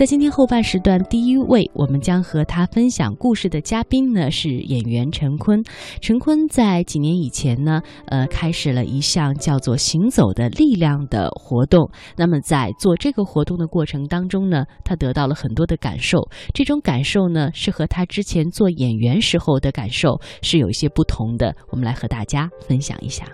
[0.00, 5.62] 在今天后半时段，第一位我们将和他分享故事的嘉宾呢是演员陈坤。
[6.00, 11.90] 陈坤在几年以前呢，呃，开始了一项叫做“行走的力量”的活动。
[12.16, 16.30] 那么在做这个活动的过程当中呢，他得到了很多的感受。
[16.54, 21.54] 这种感受呢，是和他之前做演员时候的感受是有一些不同的。
[21.68, 23.26] 我们来和大家分享一下。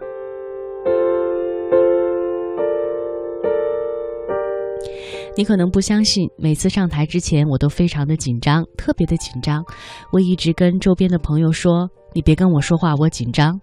[5.37, 9.63] 你可能不相信，每次上台之前，我都非常的紧张，特别的紧张。
[10.11, 13.61] 我一直跟周边的朋友说：“你别跟我说话，我紧张。”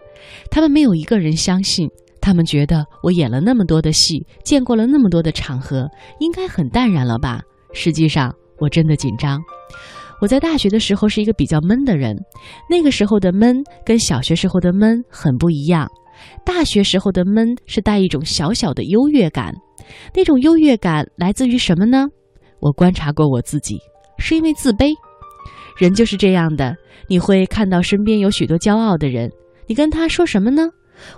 [0.51, 1.89] 他们没有一个人相信，
[2.21, 7.41] 他们觉得我演了那么多的戏，见过了那么多的场合，应该很淡然了吧？
[7.73, 9.41] 实际上，我真的紧张。
[10.21, 12.15] 我在大学的时候是一个比较闷的人，
[12.69, 15.89] 那个时候的闷跟小学时候的闷很不一样。
[16.45, 19.53] 大学时候的闷是带一种小小的优越感。
[20.13, 22.07] 那种优越感来自于什么呢？
[22.59, 23.77] 我观察过我自己，
[24.17, 24.93] 是因为自卑。
[25.77, 26.75] 人就是这样的，
[27.07, 29.29] 你会看到身边有许多骄傲的人，
[29.67, 30.63] 你跟他说什么呢？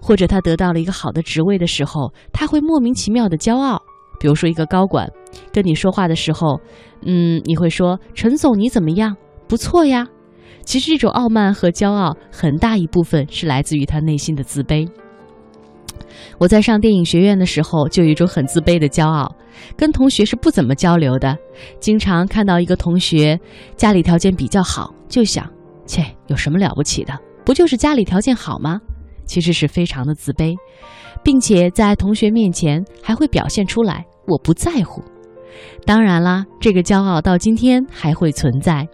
[0.02, 3.82] 或者他得到了一个好的职位的时候，他会莫名其妙的骄傲。
[4.18, 5.08] 比如说一个高管
[5.52, 6.60] 跟你说话的时候，
[7.06, 9.16] 嗯，你会说：“陈总，你怎么样？
[9.48, 10.08] 不错呀。”
[10.66, 14.90] 其实这种傲慢和骄傲，很大一部分是来自于他内心的自卑。
[16.38, 19.34] 我在上电影学院的时候，就有一种很自卑的骄傲，
[19.78, 21.38] 跟同学是不怎么交流的。
[21.80, 23.40] 经常看到一个同学
[23.78, 25.50] 家里条件比较好，就想，
[25.86, 27.14] 切，有什么了不起的？
[27.46, 28.80] 不就是家里条件好吗？
[29.26, 30.56] 其实是非常的自卑，
[31.24, 35.04] 并且在同学面前还会表现出来，我不在乎。
[35.86, 38.88] 当然啦，这个骄傲到今天还会存在。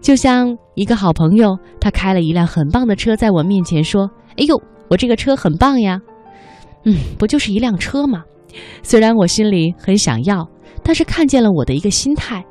[0.00, 4.08] 就像一个好朋友，他开了一辆很棒的车，在我面前说
[4.38, 6.00] ：“哎呦，我这个车很棒呀。”
[6.84, 8.22] 嗯，不就是一辆车吗？
[8.82, 10.48] 虽然我心里很想要，
[10.82, 12.44] 但是看见了我的一个心态，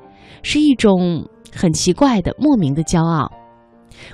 [0.43, 3.31] 是一种很奇怪的莫名的骄傲。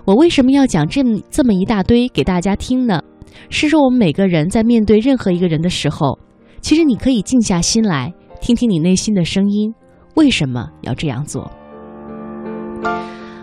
[0.06, 3.02] 我为什么要讲这么这么一大堆给大家听呢？
[3.50, 6.20] 是说我们每个人在面对任何一个人的时候，
[6.62, 9.74] 其实你可以静下心来，听听你内心的声音，
[10.16, 11.50] 为什么要这样做？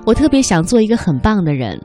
[0.05, 1.81] 我特别想做一个很棒的人。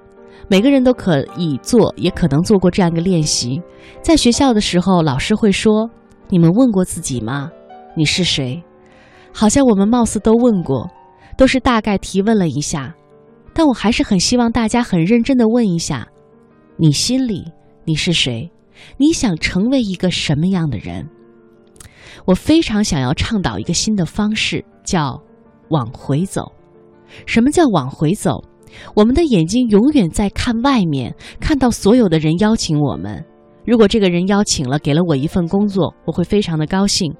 [0.49, 3.61] 每个人都可以做，也可能做过这样一个练习。
[4.01, 5.89] 在学校的时候，老师会说
[6.27, 7.49] ：“你们问过自己吗？
[7.95, 8.61] 你是谁？”
[9.31, 10.89] 好像我们貌似都问过，
[11.37, 12.93] 都是大概提问了一下。
[13.53, 16.07] 但我还是很希望大家很认真的问一下：
[16.77, 17.45] 你心里
[17.85, 18.51] 你是谁？
[18.97, 21.07] 你想成为一个什么样的人？
[22.25, 25.21] 我非常想要倡导一个新的方式，叫
[25.69, 26.51] 往回走。
[27.25, 28.43] 什么叫往回走？
[28.95, 33.23] 我们的眼睛永远在看外面，看到所有的人邀请我们。
[33.65, 37.13] 如果这个人邀请了，给了我一份工作，我会非常的高兴。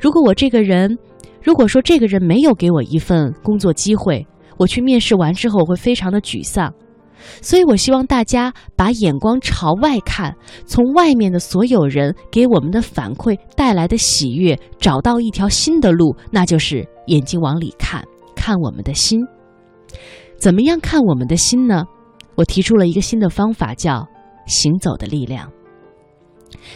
[0.00, 0.96] 如果我这个人，
[1.42, 4.26] 如果说这个人没有给我一份工作机会，
[4.56, 6.72] 我去面试完之后，我会非常的沮丧。
[7.40, 10.34] 所以我希望大家把眼光朝外看，
[10.66, 18.02] 从外面的所有人给我们的反馈带来的喜悦，找到一条新的路，那就是眼睛往里看，
[18.42, 19.20] 看我们的心。
[20.36, 21.84] 怎么样看我们的心呢？
[22.34, 24.04] 我提出了一个新的方法，叫
[24.48, 25.48] “行走的力量”。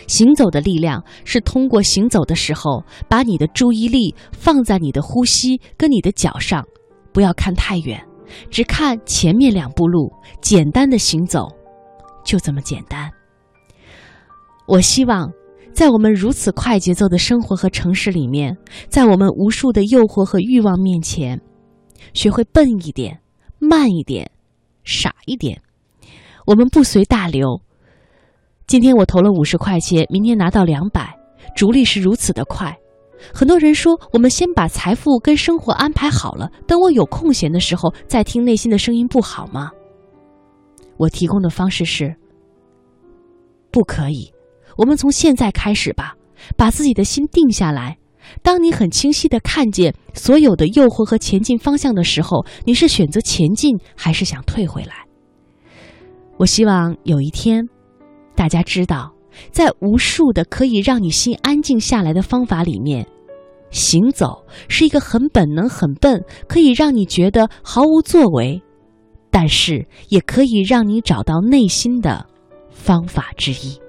[0.07, 6.65] 行走的力量是通过行走的时候，把你的注意力放在你的呼吸跟你的脚上，
[7.13, 8.01] 不要看太远，
[8.49, 11.49] 只看前面两步路，简单的行走，
[12.25, 13.11] 就这么简单。
[14.69, 15.29] 我希望，
[15.73, 18.57] 在我们如此快节奏的生活和城市里面，
[18.89, 21.41] 在我们无数的诱惑和欲望面前，
[22.15, 23.21] 学会笨一点。
[23.59, 24.31] 慢一点，
[24.85, 25.63] 傻一点，
[26.45, 27.63] 我们不随大流。
[28.67, 31.19] 今天我投了五十块钱，明天拿到两百，
[31.57, 32.77] 逐利是如此的快。
[33.33, 39.71] 很多人说，我们先把财富跟生活安排好了，等我有空闲的时候再听内心的声音，不好吗？
[40.99, 42.15] 我提供的方式是：
[43.71, 44.31] 不可以。
[44.77, 46.15] 我们从现在开始吧，
[46.59, 47.97] 把自己的心定下来。
[48.43, 55.07] 当你很清晰的看见所有的诱惑和前进方向的时候，你是选择前进还是想退回来？
[56.37, 57.67] 我希望有一天，
[58.35, 59.13] 大家知道，
[59.51, 63.07] 在无数的可以让你心安静下来的方法里面，
[63.71, 68.63] 行走是一个很本能、很笨，可以让你觉得毫无作为，
[69.31, 72.27] 但是也可以让你找到内心的
[72.71, 73.81] 方法之一。